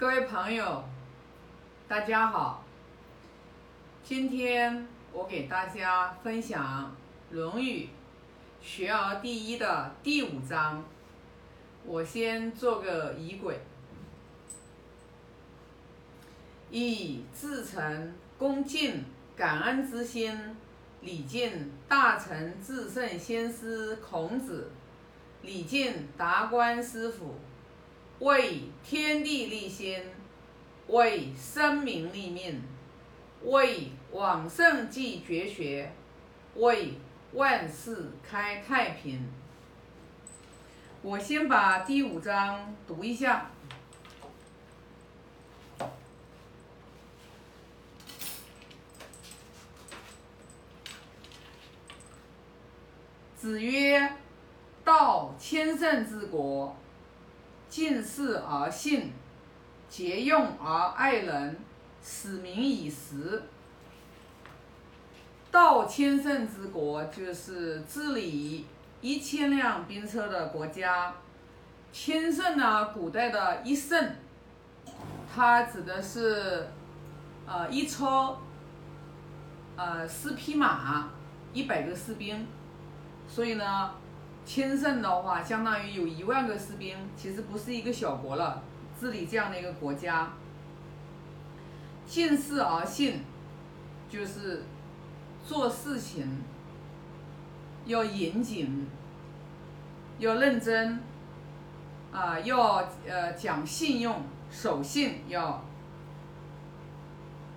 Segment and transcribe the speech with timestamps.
[0.00, 0.82] 各位朋友，
[1.86, 2.64] 大家好。
[4.02, 6.96] 今天我给大家分享
[7.34, 7.84] 《论语·
[8.62, 10.82] 学而第一》的第五章。
[11.84, 13.60] 我先做个仪轨：
[16.70, 19.04] 以至诚、恭敬、
[19.36, 20.56] 感恩之心，
[21.02, 24.70] 礼敬大成至圣先师孔子，
[25.42, 27.34] 礼敬达观师傅。
[28.20, 29.98] 为天地立心，
[30.88, 32.62] 为生民立命，
[33.44, 35.90] 为往圣继绝学，
[36.56, 36.92] 为
[37.32, 39.26] 万世开太平。
[41.00, 43.50] 我先把第五章读一下。
[53.34, 54.12] 子曰
[54.84, 56.76] ：“道千乘之国。”
[57.70, 59.12] 敬事而信，
[59.88, 61.56] 节用而爱人，
[62.02, 63.44] 使民以时。
[65.52, 68.66] 道千乘之国，就是治理
[69.00, 71.14] 一千辆兵车的国家。
[71.92, 74.16] 千乘呢，古代的一乘，
[75.32, 76.66] 它指的是，
[77.46, 78.36] 呃，一车，
[79.76, 81.08] 呃，四匹马，
[81.52, 82.44] 一百个士兵。
[83.28, 83.94] 所以呢。
[84.46, 88.62] 千乘的话，相当于有一万个士兵，其实不是一个小国了。
[88.98, 90.32] 治理这样的一个国家，
[92.06, 93.20] 敬事而信，
[94.10, 94.64] 就是
[95.46, 96.42] 做事情
[97.86, 98.88] 要严谨，
[100.18, 101.00] 要认真，
[102.12, 105.62] 啊，要呃讲信用，守信，要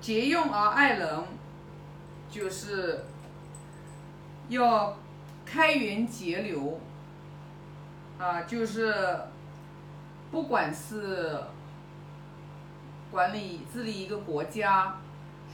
[0.00, 1.24] 节用而爱人，
[2.30, 3.04] 就是
[4.48, 4.96] 要。
[5.46, 6.80] 开源节流，
[8.18, 8.92] 啊，就是
[10.30, 11.40] 不管是
[13.12, 14.96] 管理治理一个国家，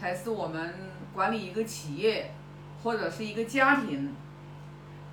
[0.00, 0.74] 还是我们
[1.14, 2.32] 管理一个企业，
[2.82, 4.16] 或者是一个家庭，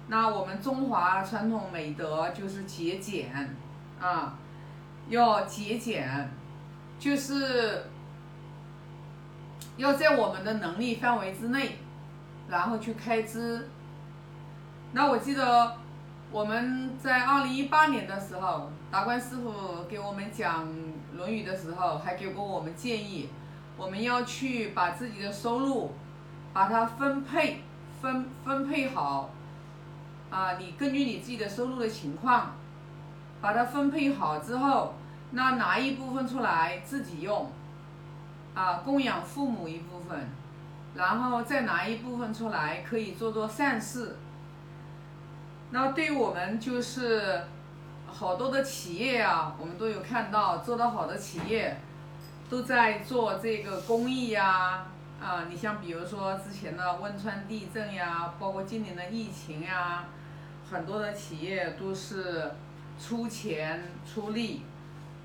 [0.07, 3.53] 那我们中华传统美德就是节俭，
[4.00, 4.39] 啊，
[5.09, 6.31] 要节俭，
[6.97, 7.84] 就是
[9.75, 11.79] 要在我们的能力范围之内，
[12.47, 13.68] 然后去开支。
[14.91, 15.75] 那我记得
[16.31, 20.67] 我们在二零一八年的时候，达观师傅给我们讲
[21.16, 23.29] 《论语》的时候，还给过我们建议，
[23.77, 25.91] 我们要去把自己的收入，
[26.53, 27.61] 把它分配
[28.01, 29.29] 分分配好，
[30.31, 32.56] 啊，你根据你自己的收入的情况，
[33.39, 34.95] 把它分配好之后，
[35.31, 37.51] 那拿一部分出来自己用，
[38.56, 40.29] 啊，供养父母一部分，
[40.95, 44.17] 然后再拿一部分出来可以做做善事。
[45.72, 47.44] 那对于我们就是
[48.07, 51.80] 好多的企业啊，我们都有看到做得好的企业
[52.50, 54.88] 都在做这个公益呀，
[55.22, 60.06] 啊，你像比如说之前的汶川地震呀，包括今年的疫情呀，
[60.72, 62.51] 很多的企业都是
[63.00, 64.63] 出钱出力，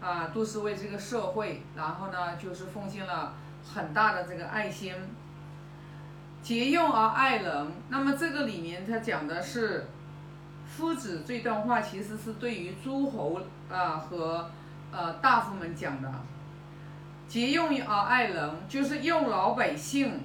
[0.03, 3.32] 啊，都是为这个社会，然后呢就是奉献了
[3.75, 4.93] 很大的这个爱心，
[6.43, 7.72] 节用而爱人。
[7.88, 9.87] 那么这个里面它讲的是。
[10.77, 13.41] 夫子这段话其实是对于诸侯
[13.71, 14.51] 啊和
[14.91, 16.12] 呃大夫们讲的，
[17.29, 20.21] 节用而爱人，就是用老百姓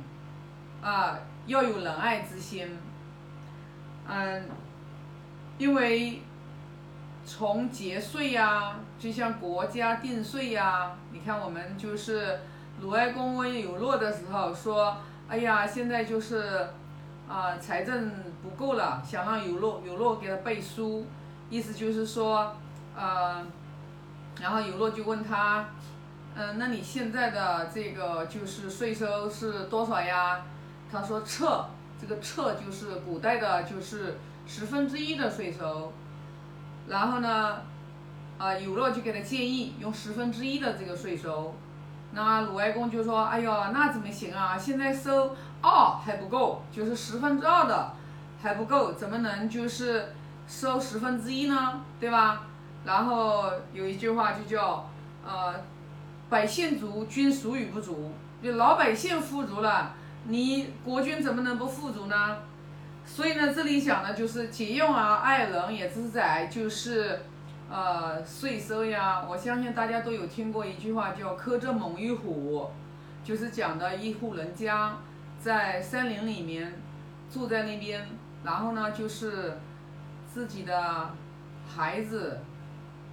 [0.81, 2.67] 啊要有仁爱之心，
[4.07, 4.43] 嗯，
[5.59, 6.23] 因为
[7.23, 12.39] 从节税呀，就像国家定税呀，你看我们就是
[12.81, 16.69] 鲁哀公问有洛的时候说，哎呀，现在就是。
[17.29, 21.05] 啊，财政不够了，想让有洛有洛给他背书，
[21.51, 22.55] 意思就是说，
[22.97, 23.45] 呃，
[24.41, 25.67] 然后有洛就问他，
[26.33, 30.41] 嗯，那你现在的这个就是税收是多少呀？
[30.91, 31.65] 他说撤，
[32.01, 35.93] 这个撤就是古代的就是十分之一的税收，
[36.87, 37.61] 然后呢，
[38.39, 41.53] 啊，有洛就给他建议用十分之一的这个税收。
[42.11, 44.57] 那鲁哀公就说：“哎呦，那怎么行啊？
[44.57, 47.93] 现在收二还不够，就是十分之二的
[48.41, 50.13] 还不够，怎么能就是
[50.47, 51.81] 收十分之一呢？
[51.99, 52.43] 对吧？”
[52.85, 54.89] 然后有一句话就叫
[55.25, 55.53] ：“呃，
[56.29, 58.11] 百姓足，君孰与不足？
[58.41, 59.93] 就老百姓富足了，
[60.25, 62.37] 你国君怎么能不富足呢？”
[63.05, 67.21] 所以呢，这里讲的就是节用而爱人，也自在就是。
[67.71, 72.67] 呃，税收呀，我相信大家都有听过一句话，叫“苛政猛于虎”，
[73.23, 74.97] 就是讲的一户人家
[75.39, 76.73] 在山林里面
[77.31, 78.05] 住在那边，
[78.43, 79.57] 然后呢，就是
[80.31, 81.11] 自己的
[81.67, 82.39] 孩子、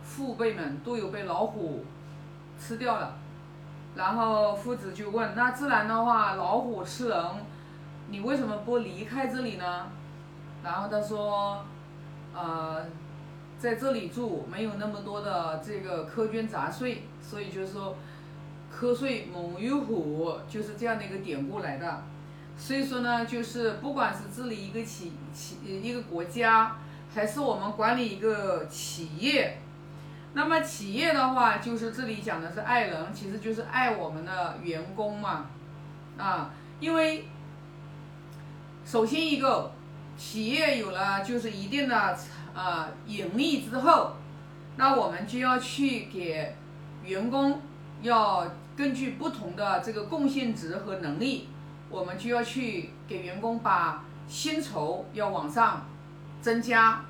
[0.02, 1.84] 父辈们都有被老虎
[2.58, 3.16] 吃掉了。
[3.94, 7.24] 然后夫子就问：那自然的话，老虎吃人，
[8.08, 9.86] 你为什么不离开这里呢？
[10.62, 11.64] 然后他说：
[12.34, 12.84] 呃，
[13.58, 17.96] 在这里住没有那么多的这个苛捐杂税，所以就是说，
[18.74, 22.02] 瞌睡猛于虎，就是这样的一个典故来的。
[22.58, 26.76] 所以说呢，就是不管是治理一个企企一个国家，
[27.14, 29.58] 还是我们管理一个企业，
[30.32, 35.46] 那么企业的话，就是这里讲的是爱人，其实就是爱我们的员工嘛，
[36.16, 36.50] 啊，
[36.80, 37.28] 因为
[38.84, 39.72] 首先一个
[40.16, 42.18] 企业有了就是一定的
[42.54, 44.16] 呃盈利之后，
[44.76, 46.56] 那我们就要去给
[47.04, 47.60] 员工
[48.00, 51.48] 要根据不同的这个贡献值和能力。
[51.88, 55.86] 我们就要去给员工把薪酬要往上
[56.40, 57.04] 增加，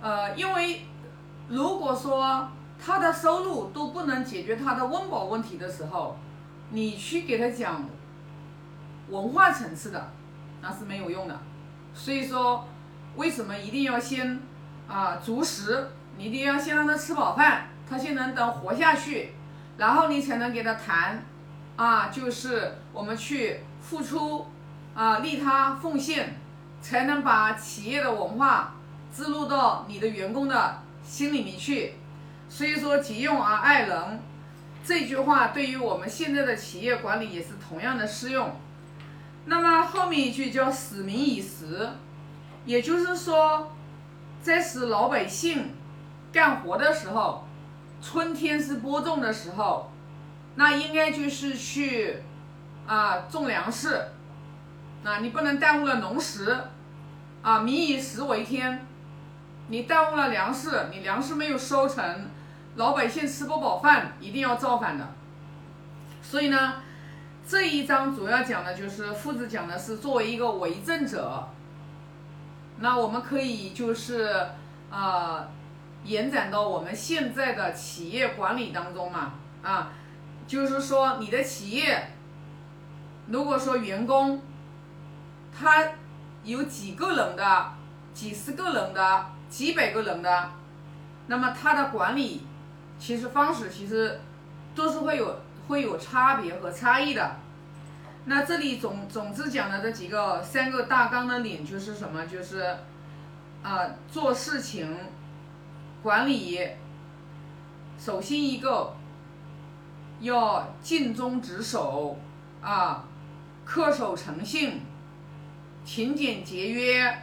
[0.00, 0.82] 呃，因为
[1.48, 2.48] 如果说
[2.82, 6.16] 他的收入都不能解决他的温饱问题的时候，
[6.70, 7.84] 你去给他讲
[9.08, 10.10] 文化层次的，
[10.62, 11.38] 那是没有用的。
[11.94, 12.66] 所以说，
[13.16, 14.40] 为什么一定要先
[14.86, 15.90] 啊足食？
[16.16, 19.32] 你一定要先让他吃饱饭，他先能等活下去，
[19.76, 21.22] 然后你才能给他谈。
[21.78, 24.46] 啊，就是我们去付出，
[24.96, 26.34] 啊，利他奉献，
[26.82, 28.74] 才能把企业的文化
[29.14, 31.94] 植入到你的员工的心里面去。
[32.48, 34.20] 所以说，急用而爱人
[34.84, 38.56] 这句话，对于我们现在的企业管理也是同样的适用。
[39.44, 41.90] 那么后面一句叫使民以时，
[42.66, 43.70] 也就是说，
[44.42, 45.76] 在使老百姓
[46.32, 47.46] 干活的时候，
[48.02, 49.92] 春天是播种的时候。
[50.58, 52.20] 那应该就是去
[52.84, 54.08] 啊种粮食，
[55.04, 56.64] 那你不能耽误了农时，
[57.42, 58.84] 啊民以食为天，
[59.68, 62.28] 你耽误了粮食，你粮食没有收成，
[62.74, 65.06] 老百姓吃不饱饭，一定要造反的。
[66.20, 66.82] 所以呢，
[67.46, 71.48] 这一章主要讲的就是夫子讲的是作为一个为政者，
[72.78, 74.48] 那我们可以就是
[74.90, 75.46] 啊
[76.02, 79.92] 延展到我们现在的企业管理当中嘛，啊。
[80.48, 82.10] 就是说，你的企业，
[83.26, 84.40] 如果说员工，
[85.54, 85.90] 他
[86.42, 87.72] 有几个人的、
[88.14, 90.50] 几十个人的、几百个人的，
[91.26, 92.46] 那么他的管理
[92.98, 94.20] 其实方式其实
[94.74, 97.36] 都是会有会有差别和差异的。
[98.24, 102.26] 那这里总总之讲的这几个三个大纲的点就是什么？
[102.26, 102.78] 就是
[103.62, 104.96] 啊，做事情
[106.02, 106.66] 管理，
[107.98, 108.94] 首先一个。
[110.20, 112.16] 要尽忠职守
[112.60, 113.04] 啊，
[113.64, 114.80] 恪守诚信，
[115.84, 117.18] 勤俭节约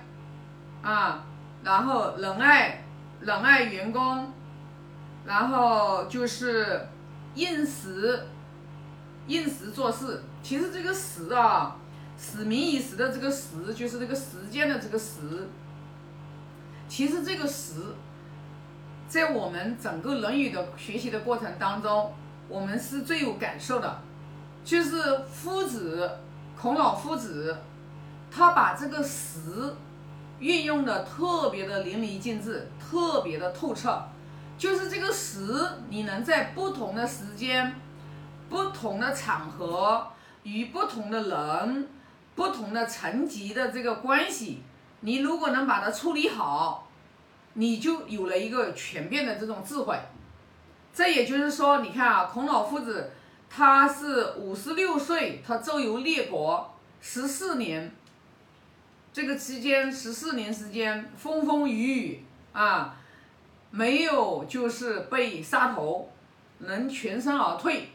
[0.81, 1.25] 啊，
[1.61, 2.85] 然后仁爱
[3.19, 4.31] 仁爱员工，
[5.25, 6.87] 然后就是
[7.33, 8.27] 应时
[9.27, 10.23] 应时做事。
[10.41, 11.75] 其实这个时啊，
[12.17, 15.49] 使民以时的这个时，就是这个时间的这个时。
[16.87, 17.81] 其实这个时，
[19.09, 22.13] 在我们整个《论语》的学习的过程当中。
[22.47, 24.01] 我们是最有感受的，
[24.63, 26.19] 就是夫子
[26.59, 27.57] 孔老夫子，
[28.31, 29.75] 他把这个时
[30.39, 34.03] 运用的特别的淋漓尽致，特别的透彻。
[34.57, 35.39] 就是这个时，
[35.89, 37.75] 你能在不同的时间、
[38.49, 40.07] 不同的场合、
[40.43, 41.89] 与不同的人、
[42.35, 44.63] 不同的层级的这个关系，
[45.01, 46.87] 你如果能把它处理好，
[47.55, 49.99] 你就有了一个全变的这种智慧。
[50.95, 53.11] 这也就是说，你看啊，孔老夫子
[53.49, 57.93] 他是五十六岁，他周游列国十四年，
[59.11, 62.23] 这个期间十四年时间风风雨雨
[62.53, 62.95] 啊，
[63.71, 66.09] 没有就是被杀头，
[66.59, 67.89] 能全身而退。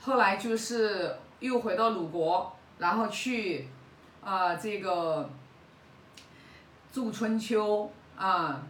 [0.00, 3.68] 后来就是又回到鲁国，然后去
[4.24, 5.28] 啊这个
[6.90, 8.62] 著春秋啊，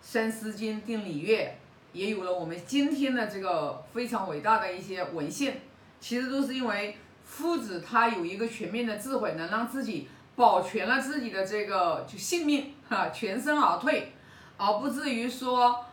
[0.00, 1.58] 三思经定礼乐。
[1.96, 5.62] 也有了我们今天的这个非常伟大的一些文献，
[5.98, 14.12] 其实都是因为夫子他有一个全面的智慧，能让自己保全了自己的这个就性命哈，全身而退，
[14.58, 15.86] 而不至于说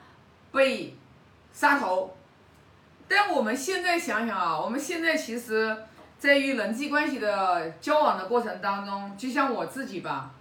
[0.51, 0.97] 被
[1.53, 2.13] 杀头。
[3.07, 5.77] 但我们现在想想啊，我们现在其实
[6.19, 10.31] 在与人际关系的交往的过程当中，就像我自己吧，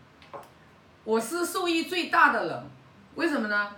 [1.04, 2.64] 我是受益最大的人，
[3.14, 3.70] 为什么呢？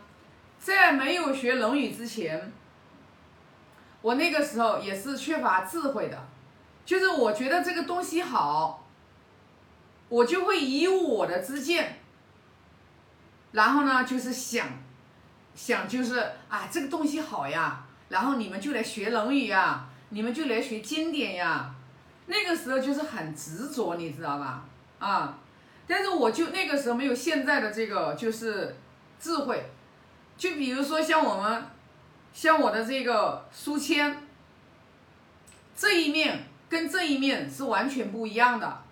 [0.65, 2.51] 在没有学《论语》之前，
[4.01, 6.27] 我那个时候也是缺乏智慧的，
[6.87, 8.83] 就是我觉得这个东西好，
[10.09, 11.99] 我就会以我的之见，
[13.53, 14.67] 然后呢，就是想，
[15.55, 16.19] 想就是
[16.49, 21.75] 啊，这个东西好呀，然后你们就来学《论语》呀，你们就来学经典呀。
[22.25, 24.65] 那个时候就是很执着，你知道吧？
[24.99, 25.39] 啊，
[25.87, 28.75] 但是我就那个时候没有现在的这个就是
[29.21, 29.63] 智慧。
[30.37, 31.65] 就比如说像我们，
[32.33, 34.17] 像我的这个书签，
[35.77, 38.83] 这一面跟这一面是完全不一样的。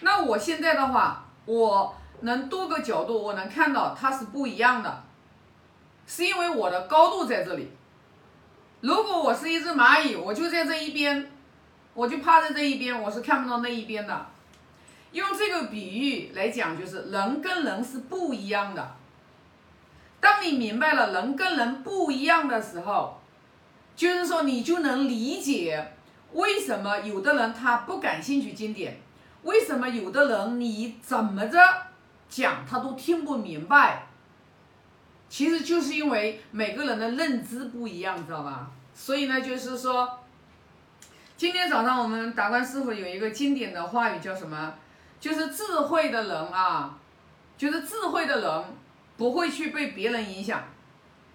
[0.00, 5.04] 那我现在的话，我能多个角度，我能看到它是不一样的，
[6.06, 7.70] 是因为我的高度在这里。
[8.80, 11.30] 如果我是一只蚂蚁，我就在这一边，
[11.94, 14.26] 我就趴在这一边，我是看不到那一边的。
[15.12, 18.96] 用这个比喻来讲，就是人跟人是不一样的。
[20.20, 23.20] 当你明白了人跟人不一样的时候，
[23.94, 25.92] 就是说你就能理解
[26.32, 29.00] 为什么有的人他不感兴趣经典，
[29.42, 31.58] 为什么有的人你怎么着
[32.28, 34.06] 讲他都听不明白。
[35.28, 38.70] 其实就是因为每个人的认知不一样，知道吧？
[38.94, 40.18] 所以呢，就是说，
[41.36, 44.74] 今天早上我们达观师傅有一个经典的话语叫什么？
[45.20, 46.96] 就是智慧的人啊，
[47.56, 48.64] 就是智慧的人。
[49.18, 50.64] 不会去被别人影响，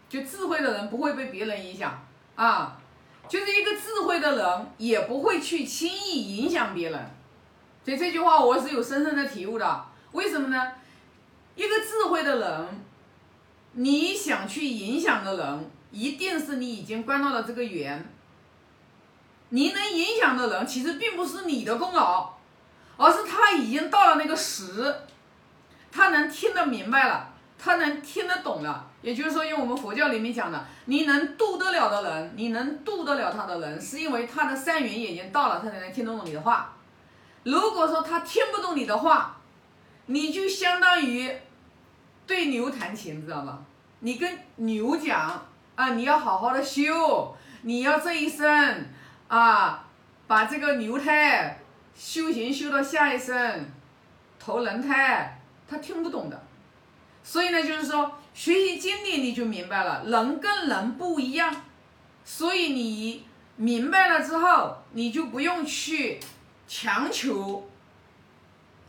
[0.09, 2.03] 就智慧的人不会被别人影响
[2.35, 2.79] 啊，
[3.27, 7.11] 就是一个智慧的人也不会去轻易影响别人，
[7.83, 9.85] 所以这句话我是有深深的体悟的。
[10.13, 10.71] 为什么呢？
[11.55, 12.85] 一个智慧的人，
[13.73, 18.09] 你想去影响的人，一定是你已经关到了这个缘。
[19.49, 22.33] 你能影响的人，其实并不是你的功劳，
[22.97, 24.95] 而是他已经到了那个时，
[25.91, 27.32] 他能听得明白了。
[27.63, 36.74] 他能听得懂了，也就是说，用我们佛教里面讲的，你能度得了的人，你能度得了他的人，是因为他的善缘已经到了，他才能听得懂你的话。
[37.43, 39.38] 如果说他听不懂你的话，
[40.08, 41.34] 你就相当于
[42.27, 43.62] 对牛弹琴，知道吧？
[44.00, 45.41] 你跟牛讲
[45.75, 48.86] 啊，你要好好的修，你要这一生
[49.29, 49.86] 啊，
[50.27, 51.62] 把这个牛胎
[51.96, 53.65] 修行修到下一生
[54.38, 56.42] 投人胎，他听不懂的。
[57.24, 61.56] 所以呢，就是说学习经历你就明白了，人跟人不一样，
[62.25, 63.25] 所以你
[63.56, 66.20] 明白了之后，你就不用去
[66.68, 67.65] 强求，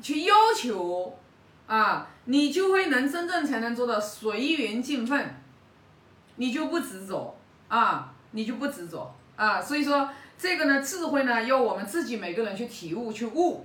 [0.03, 1.17] 去要求，
[1.69, 5.41] 啊，你就会能真正才能做到随缘尽分，
[6.37, 7.39] 你就不执着
[7.69, 9.63] 啊，你就不执着啊。
[9.63, 13.65] 所以说这个呢，智慧呢，要我们自己每个人去体悟去悟，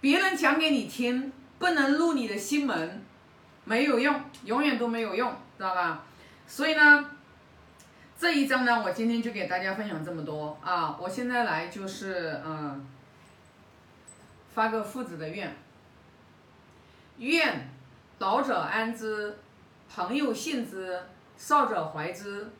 [0.00, 1.32] 别人讲给你听。
[1.62, 3.00] 不能入你的心门，
[3.64, 6.02] 没有用，永远都没有用，知道吧？
[6.44, 7.08] 所以呢，
[8.18, 10.98] 这一章呢，我今天就给大家分享这么多啊！
[11.00, 12.84] 我现在来就是嗯，
[14.52, 15.54] 发个父子的愿，
[17.18, 17.70] 愿
[18.18, 19.38] 老者安之，
[19.88, 21.00] 朋友信之，
[21.36, 22.50] 少者怀之。